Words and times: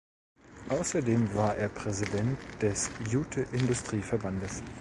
Außerdem 0.69 1.35
war 1.35 1.57
er 1.57 1.69
Präsident 1.69 2.39
des 2.59 2.89
Jute-Industrieverbandes. 3.11 4.63